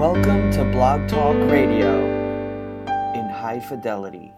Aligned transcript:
Welcome 0.00 0.50
to 0.52 0.64
Blog 0.64 1.06
Talk 1.08 1.36
Radio 1.50 1.94
in 3.12 3.28
high 3.28 3.60
fidelity. 3.60 4.32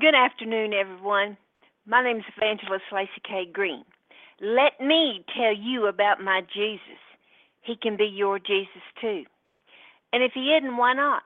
Good 0.00 0.16
afternoon, 0.16 0.72
everyone. 0.72 1.36
My 1.86 2.02
name 2.02 2.16
is 2.16 2.24
Evangelist 2.36 2.86
Lacey 2.92 3.22
Kay 3.22 3.46
Green. 3.52 3.84
Let 4.40 4.84
me 4.84 5.24
tell 5.38 5.54
you 5.54 5.86
about 5.86 6.20
my 6.20 6.40
Jesus. 6.52 6.98
He 7.62 7.76
can 7.76 7.96
be 7.96 8.06
your 8.06 8.40
Jesus 8.40 8.82
too. 9.00 9.22
And 10.12 10.24
if 10.24 10.32
he 10.34 10.56
isn't, 10.58 10.76
why 10.76 10.92
not? 10.92 11.22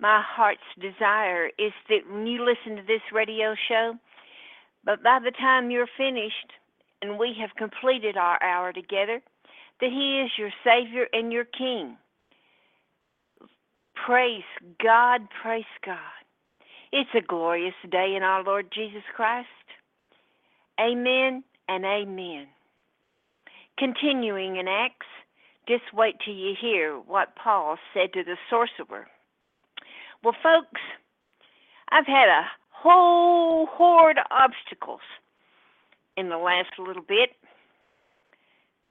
My 0.00 0.22
heart's 0.26 0.60
desire 0.80 1.48
is 1.58 1.72
that 1.90 2.10
when 2.10 2.26
you 2.26 2.42
listen 2.42 2.76
to 2.76 2.86
this 2.86 3.02
radio 3.12 3.54
show, 3.68 3.96
but 4.82 5.02
by 5.02 5.18
the 5.22 5.30
time 5.30 5.70
you're 5.70 5.88
finished 5.94 6.54
and 7.02 7.18
we 7.18 7.36
have 7.38 7.50
completed 7.58 8.16
our 8.16 8.42
hour 8.42 8.72
together, 8.72 9.20
that 9.80 9.90
He 9.90 10.22
is 10.24 10.30
your 10.38 10.50
Savior 10.64 11.06
and 11.12 11.32
your 11.32 11.44
King. 11.44 11.96
Praise 14.06 14.44
God, 14.82 15.22
praise 15.42 15.64
God. 15.84 15.98
It's 16.92 17.10
a 17.16 17.20
glorious 17.20 17.74
day 17.90 18.14
in 18.16 18.22
our 18.22 18.42
Lord 18.44 18.68
Jesus 18.72 19.02
Christ. 19.14 19.48
Amen 20.80 21.42
and 21.68 21.84
amen. 21.84 22.46
Continuing 23.78 24.56
in 24.56 24.68
Acts, 24.68 25.06
just 25.68 25.92
wait 25.92 26.16
till 26.24 26.34
you 26.34 26.54
hear 26.58 26.94
what 26.94 27.34
Paul 27.36 27.76
said 27.92 28.12
to 28.12 28.22
the 28.22 28.36
sorcerer. 28.48 29.08
Well, 30.22 30.36
folks, 30.42 30.80
I've 31.90 32.06
had 32.06 32.28
a 32.28 32.46
whole 32.70 33.66
horde 33.66 34.18
of 34.18 34.24
obstacles 34.30 35.00
in 36.16 36.28
the 36.28 36.38
last 36.38 36.78
little 36.78 37.02
bit. 37.02 37.30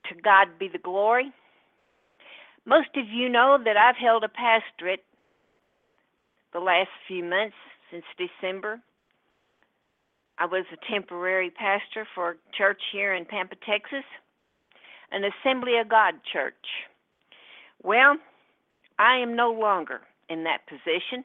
To 0.09 0.15
God 0.21 0.59
be 0.59 0.67
the 0.67 0.77
glory. 0.77 1.31
Most 2.65 2.89
of 2.95 3.07
you 3.09 3.29
know 3.29 3.57
that 3.63 3.77
I've 3.77 3.95
held 3.95 4.23
a 4.23 4.29
pastorate 4.29 5.03
the 6.53 6.59
last 6.59 6.89
few 7.07 7.23
months 7.23 7.55
since 7.91 8.05
December. 8.17 8.79
I 10.37 10.45
was 10.45 10.65
a 10.71 10.91
temporary 10.91 11.49
pastor 11.49 12.07
for 12.13 12.31
a 12.31 12.35
church 12.57 12.81
here 12.91 13.13
in 13.13 13.25
Pampa, 13.25 13.55
Texas, 13.65 14.03
an 15.11 15.23
Assembly 15.23 15.77
of 15.79 15.89
God 15.89 16.15
church. 16.31 16.53
Well, 17.83 18.17
I 18.99 19.17
am 19.17 19.35
no 19.35 19.51
longer 19.51 20.01
in 20.29 20.43
that 20.43 20.67
position, 20.67 21.23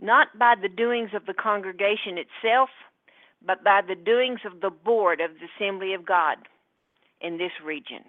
not 0.00 0.38
by 0.38 0.54
the 0.60 0.68
doings 0.68 1.10
of 1.14 1.26
the 1.26 1.34
congregation 1.34 2.18
itself, 2.18 2.70
but 3.44 3.62
by 3.62 3.80
the 3.86 3.94
doings 3.94 4.40
of 4.44 4.60
the 4.60 4.70
board 4.70 5.20
of 5.20 5.30
the 5.32 5.46
Assembly 5.56 5.94
of 5.94 6.04
God 6.04 6.36
in 7.20 7.38
this 7.38 7.52
region. 7.64 8.02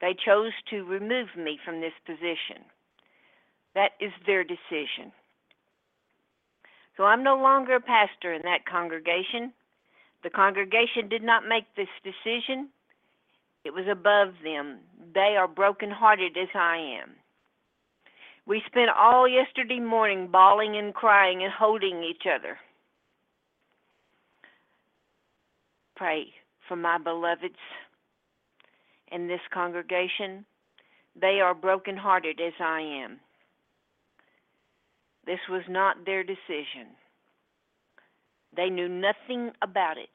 They 0.00 0.14
chose 0.14 0.52
to 0.70 0.84
remove 0.84 1.28
me 1.36 1.58
from 1.64 1.80
this 1.80 1.92
position. 2.06 2.64
That 3.74 3.92
is 4.00 4.12
their 4.26 4.44
decision. 4.44 5.12
So 6.96 7.04
I'm 7.04 7.22
no 7.22 7.36
longer 7.36 7.76
a 7.76 7.80
pastor 7.80 8.32
in 8.32 8.42
that 8.42 8.66
congregation. 8.66 9.52
The 10.22 10.30
congregation 10.30 11.08
did 11.08 11.22
not 11.22 11.48
make 11.48 11.64
this 11.76 11.88
decision. 12.02 12.68
It 13.64 13.72
was 13.72 13.86
above 13.90 14.34
them. 14.42 14.78
They 15.14 15.36
are 15.38 15.48
broken-hearted 15.48 16.36
as 16.36 16.48
I 16.54 16.76
am. 17.02 17.10
We 18.46 18.62
spent 18.66 18.90
all 18.90 19.28
yesterday 19.28 19.78
morning 19.78 20.28
bawling 20.28 20.76
and 20.76 20.94
crying 20.94 21.42
and 21.42 21.52
holding 21.52 22.02
each 22.02 22.22
other. 22.26 22.58
Pray 25.96 26.32
for 26.68 26.76
my 26.76 26.98
beloveds 26.98 27.54
in 29.10 29.26
this 29.26 29.40
congregation. 29.52 30.44
They 31.20 31.40
are 31.40 31.54
broken-hearted 31.54 32.40
as 32.40 32.52
I 32.60 32.80
am. 32.80 33.18
This 35.26 35.40
was 35.48 35.62
not 35.68 36.04
their 36.06 36.22
decision. 36.22 36.94
They 38.56 38.70
knew 38.70 38.88
nothing 38.88 39.50
about 39.62 39.98
it. 39.98 40.08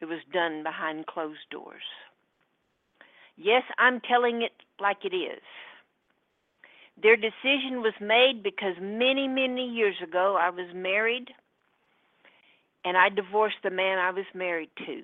It 0.00 0.06
was 0.06 0.20
done 0.32 0.62
behind 0.62 1.06
closed 1.06 1.48
doors. 1.50 1.82
Yes, 3.36 3.62
I'm 3.78 4.00
telling 4.00 4.42
it 4.42 4.52
like 4.80 5.04
it 5.04 5.14
is. 5.14 5.42
Their 7.02 7.16
decision 7.16 7.82
was 7.82 7.94
made 8.00 8.42
because 8.42 8.74
many, 8.80 9.28
many 9.28 9.66
years 9.66 9.96
ago 10.02 10.36
I 10.40 10.50
was 10.50 10.66
married 10.74 11.28
and 12.86 12.96
I 12.96 13.08
divorced 13.08 13.56
the 13.64 13.70
man 13.70 13.98
I 13.98 14.12
was 14.12 14.24
married 14.32 14.70
to. 14.86 15.02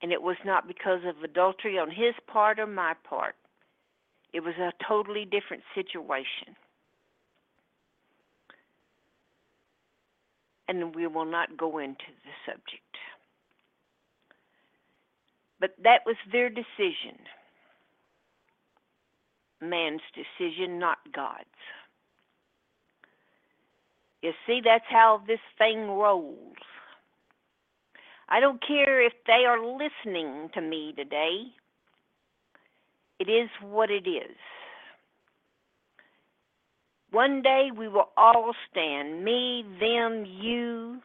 And 0.00 0.10
it 0.10 0.22
was 0.22 0.38
not 0.44 0.66
because 0.66 1.00
of 1.06 1.22
adultery 1.22 1.78
on 1.78 1.90
his 1.90 2.14
part 2.26 2.58
or 2.58 2.66
my 2.66 2.94
part. 3.04 3.34
It 4.32 4.40
was 4.40 4.54
a 4.58 4.72
totally 4.88 5.26
different 5.26 5.62
situation. 5.74 6.56
And 10.66 10.94
we 10.94 11.06
will 11.06 11.26
not 11.26 11.58
go 11.58 11.76
into 11.76 12.08
the 12.24 12.50
subject. 12.50 12.96
But 15.60 15.74
that 15.84 16.00
was 16.06 16.16
their 16.32 16.48
decision. 16.48 17.18
Man's 19.60 20.00
decision, 20.14 20.78
not 20.78 20.98
God's. 21.14 21.44
You 24.22 24.32
see, 24.46 24.60
that's 24.64 24.84
how 24.88 25.22
this 25.26 25.40
thing 25.58 25.88
rolls. 25.88 26.56
I 28.28 28.40
don't 28.40 28.64
care 28.66 29.04
if 29.04 29.12
they 29.26 29.44
are 29.46 29.60
listening 29.60 30.48
to 30.54 30.60
me 30.60 30.94
today. 30.96 31.42
It 33.18 33.28
is 33.28 33.50
what 33.60 33.90
it 33.90 34.08
is. 34.08 34.36
One 37.10 37.42
day 37.42 37.68
we 37.76 37.88
will 37.88 38.08
all 38.16 38.54
stand 38.70 39.22
me, 39.22 39.64
them, 39.78 40.24
you, 40.24 41.02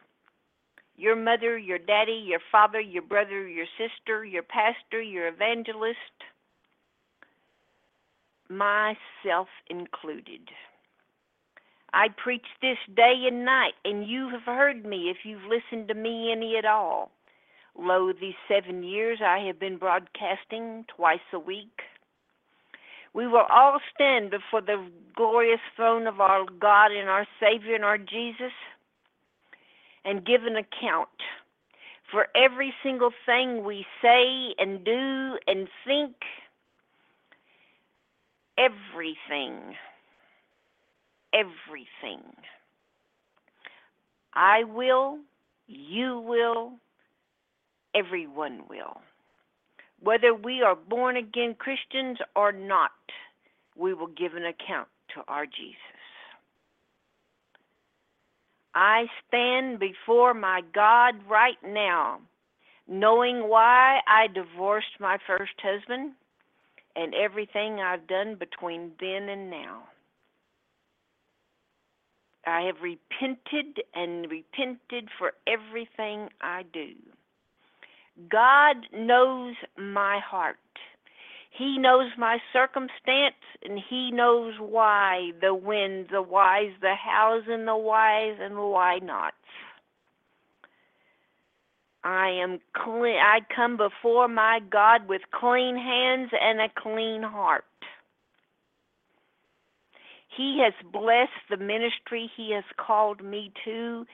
your 0.96 1.16
mother, 1.16 1.58
your 1.58 1.80
daddy, 1.80 2.24
your 2.26 2.40
father, 2.52 2.80
your 2.80 3.04
brother, 3.04 3.48
your 3.48 3.66
sister, 3.78 4.24
your 4.24 4.44
pastor, 4.44 5.02
your 5.02 5.28
evangelist, 5.28 5.98
myself 8.50 9.48
included. 9.70 10.50
I 11.94 12.08
preach 12.10 12.46
this 12.62 12.78
day 12.96 13.26
and 13.28 13.46
night, 13.46 13.74
and 13.86 14.08
you 14.08 14.30
have 14.30 14.44
heard 14.44 14.86
me 14.86 15.10
if 15.10 15.18
you've 15.24 15.44
listened 15.44 15.88
to 15.88 15.94
me 15.94 16.32
any 16.32 16.58
at 16.58 16.66
all. 16.66 17.12
Lo, 17.78 18.12
these 18.12 18.36
seven 18.48 18.84
years 18.84 19.20
I 19.24 19.40
have 19.48 19.60
been 19.60 19.78
broadcasting 19.78 20.86
twice 20.96 21.20
a 21.32 21.40
week. 21.40 21.82
We 23.14 23.28
will 23.28 23.46
all 23.50 23.80
stand 23.94 24.32
before 24.32 24.62
the 24.62 24.84
glorious 25.16 25.60
throne 25.76 26.08
of 26.08 26.20
our 26.20 26.46
God 26.60 26.92
and 26.92 27.10
our 27.10 27.26
Savior 27.40 27.76
and 27.76 27.86
our 27.86 27.98
Jesus 27.98 28.54
and 30.06 30.26
give 30.26 30.44
an 30.44 30.56
account 30.56 31.10
for 32.12 32.28
every 32.36 32.74
single 32.84 33.12
thing 33.26 33.64
we 33.64 33.86
say 34.02 34.54
and 34.58 34.84
do 34.84 35.38
and 35.48 35.68
think. 35.86 36.16
Everything 38.58 39.76
everything. 41.38 42.24
I 44.34 44.64
will, 44.64 45.20
you 45.68 46.20
will, 46.20 46.74
everyone 47.96 48.62
will. 48.70 49.02
Whether 50.02 50.34
we 50.34 50.62
are 50.62 50.76
born 50.76 51.18
again 51.18 51.56
Christians 51.58 52.18
or 52.36 52.52
not, 52.52 52.92
we 53.76 53.94
will 53.94 54.08
give 54.08 54.34
an 54.34 54.46
account 54.46 54.88
to 55.16 55.22
our 55.28 55.46
Jesus. 55.46 55.76
I 58.76 59.06
stand 59.28 59.80
before 59.80 60.36
my 60.36 60.62
God 60.74 61.16
right 61.28 61.58
now, 61.66 62.20
knowing 62.88 63.50
why 63.50 64.02
I 64.08 64.28
divorced 64.28 65.00
my 65.00 65.18
first 65.26 65.54
husband 65.64 66.12
and 66.96 67.14
everything 67.16 67.80
I've 67.80 68.08
done 68.08 68.36
between 68.36 68.92
then 69.00 69.30
and 69.30 69.50
now. 69.50 69.84
I 72.48 72.62
have 72.62 72.78
repented 72.82 73.84
and 73.94 74.32
repented 74.32 75.10
for 75.18 75.34
everything 75.46 76.30
I 76.42 76.64
do. 76.72 76.94
God 78.30 78.78
knows 78.94 79.56
my 79.78 80.20
heart. 80.20 80.58
He 81.52 81.78
knows 81.78 82.12
my 82.18 82.38
circumstance 82.54 83.36
and 83.64 83.80
he 83.90 84.12
knows 84.12 84.54
why, 84.60 85.32
the 85.42 85.54
when, 85.54 86.08
the 86.12 86.22
whys, 86.22 86.72
the 86.82 86.96
hows, 86.96 87.44
and 87.48 87.68
the 87.68 87.76
whys, 87.76 88.38
and 88.40 88.56
the 88.56 88.62
why 88.62 89.00
nots. 89.00 89.36
I 92.04 92.30
am 92.30 92.60
clean. 92.74 93.18
I 93.18 93.40
come 93.54 93.76
before 93.76 94.28
my 94.28 94.62
God 94.70 95.10
with 95.10 95.22
clean 95.32 95.76
hands 95.76 96.32
and 96.40 96.62
a 96.62 96.70
clean 96.70 97.24
heart. 97.24 97.66
He 100.38 100.62
has 100.64 100.74
blessed 100.94 101.32
the 101.50 101.58
ministry 101.58 102.30
He 102.38 102.52
has 102.54 102.64
called 102.78 103.24
me 103.24 103.52
to 103.66 104.06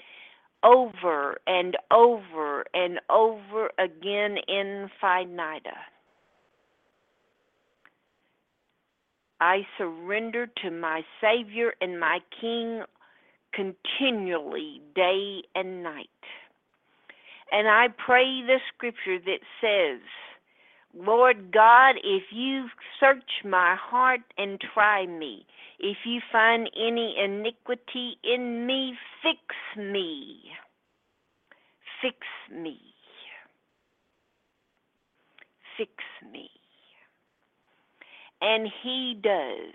over 0.63 1.37
and 1.45 1.75
over 1.91 2.63
and 2.73 2.99
over 3.09 3.69
again 3.77 4.37
in 4.47 4.89
Finida. 5.01 5.75
I 9.41 9.67
surrender 9.77 10.47
to 10.63 10.71
my 10.71 11.01
Savior 11.19 11.73
and 11.81 11.99
my 11.99 12.19
King 12.39 12.83
continually, 13.53 14.81
day 14.95 15.41
and 15.53 15.83
night. 15.83 16.07
And 17.51 17.67
I 17.67 17.87
pray 17.89 18.41
the 18.41 18.59
scripture 18.73 19.19
that 19.19 19.41
says, 19.59 19.99
Lord 20.95 21.51
God, 21.51 21.95
if 22.03 22.23
you 22.31 22.67
search 22.99 23.43
my 23.43 23.75
heart 23.79 24.21
and 24.37 24.61
try 24.73 25.07
me, 25.07 25.45
if 25.79 25.97
you 26.05 26.21
find 26.31 26.69
any 26.77 27.15
iniquity 27.17 28.17
in 28.23 28.67
me, 28.67 28.93
fix 29.23 29.39
me. 29.75 30.51
Fix 32.01 32.17
me. 32.51 32.79
Fix 35.77 35.91
me. 36.31 36.49
And 38.41 38.67
He 38.83 39.19
does. 39.21 39.73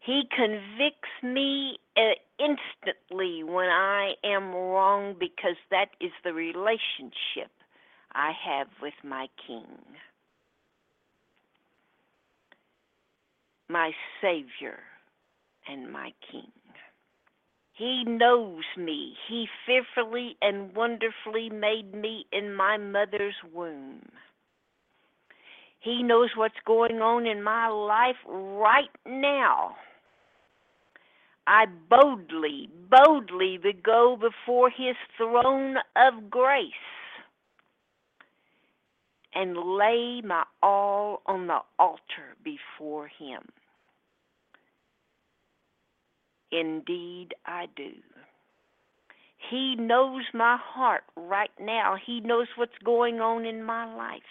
He 0.00 0.22
convicts 0.34 1.08
me 1.22 1.78
uh, 1.96 2.14
instantly 2.38 3.42
when 3.42 3.68
I 3.68 4.12
am 4.24 4.52
wrong 4.52 5.16
because 5.18 5.56
that 5.70 5.90
is 6.00 6.12
the 6.24 6.32
relationship 6.32 7.50
I 8.12 8.32
have 8.46 8.68
with 8.80 8.94
my 9.02 9.28
King. 9.46 9.66
My 13.68 13.92
Savior 14.20 14.78
and 15.66 15.90
my 15.90 16.12
King. 16.30 16.52
He 17.72 18.04
knows 18.04 18.62
me. 18.76 19.14
He 19.28 19.48
fearfully 19.66 20.36
and 20.40 20.74
wonderfully 20.76 21.50
made 21.50 21.92
me 21.94 22.26
in 22.32 22.54
my 22.54 22.76
mother's 22.76 23.34
womb. 23.52 24.08
He 25.80 26.02
knows 26.02 26.30
what's 26.36 26.54
going 26.64 27.00
on 27.00 27.26
in 27.26 27.42
my 27.42 27.68
life 27.68 28.16
right 28.26 28.90
now. 29.06 29.76
I 31.46 31.66
boldly, 31.90 32.70
boldly 32.90 33.58
would 33.62 33.82
go 33.82 34.16
before 34.16 34.70
his 34.70 34.96
throne 35.16 35.76
of 35.96 36.30
grace 36.30 36.72
and 39.34 39.56
lay 39.56 40.20
my 40.24 40.44
all 40.62 41.22
on 41.26 41.46
the 41.46 41.58
altar 41.78 42.36
before 42.44 43.08
him. 43.08 43.42
Indeed, 46.52 47.34
I 47.44 47.66
do. 47.74 47.92
He 49.50 49.74
knows 49.76 50.22
my 50.32 50.56
heart 50.60 51.02
right 51.16 51.50
now. 51.60 51.96
He 52.04 52.20
knows 52.20 52.46
what's 52.56 52.78
going 52.84 53.20
on 53.20 53.44
in 53.44 53.62
my 53.62 53.92
life. 53.92 54.22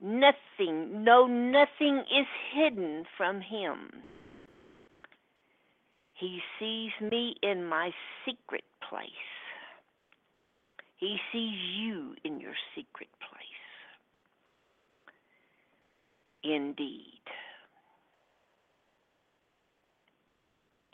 Nothing, 0.00 1.04
no, 1.04 1.26
nothing 1.26 1.98
is 1.98 2.26
hidden 2.52 3.04
from 3.16 3.40
him. 3.40 4.02
He 6.14 6.40
sees 6.58 6.90
me 7.00 7.36
in 7.42 7.64
my 7.64 7.92
secret 8.24 8.64
place. 8.88 9.08
He 11.02 11.16
sees 11.32 11.58
you 11.80 12.14
in 12.22 12.38
your 12.38 12.54
secret 12.76 13.08
place. 13.18 13.42
Indeed. 16.44 17.24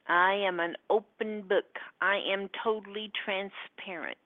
I 0.08 0.32
am 0.48 0.60
an 0.60 0.76
open 0.88 1.42
book. 1.42 1.66
I 2.00 2.20
am 2.32 2.48
totally 2.64 3.12
transparent. 3.22 4.16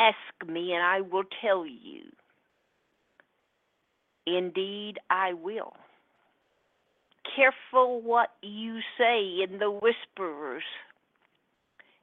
Ask 0.00 0.16
me 0.48 0.72
and 0.72 0.82
I 0.82 1.02
will 1.02 1.22
tell 1.40 1.64
you. 1.64 2.06
Indeed, 4.26 4.98
I 5.10 5.32
will. 5.32 5.74
Careful 7.36 8.02
what 8.02 8.30
you 8.42 8.80
say 8.98 9.44
in 9.48 9.60
the 9.60 9.70
whisperers, 9.70 10.64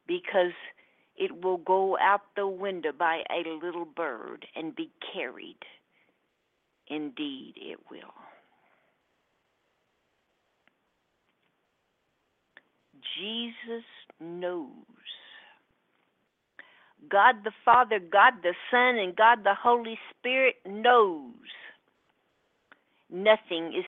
because 0.08 0.54
it 1.18 1.44
will 1.44 1.58
go 1.58 1.98
out 2.00 2.22
the 2.36 2.48
window 2.48 2.92
by 2.98 3.24
a 3.32 3.50
little 3.50 3.86
bird 3.86 4.46
and 4.56 4.76
be 4.76 4.92
carried. 5.14 5.58
Indeed, 6.88 7.54
it 7.58 7.80
will. 7.90 8.14
Jesus 13.18 13.84
knows. 14.20 14.70
God 17.10 17.44
the 17.44 17.52
Father, 17.64 18.00
God 18.00 18.34
the 18.44 18.54
Son, 18.72 18.98
and 18.98 19.16
God 19.16 19.44
the 19.44 19.56
Holy 19.56 19.98
Spirit 20.12 20.56
knows. 20.66 21.34
Nothing 23.10 23.68
is 23.68 23.76